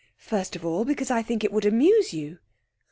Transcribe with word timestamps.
'First 0.17 0.55
of 0.55 0.65
all, 0.65 0.83
because 0.83 1.11
I 1.11 1.21
think 1.21 1.43
it 1.43 1.51
would 1.51 1.63
amuse 1.63 2.11
you.' 2.11 2.39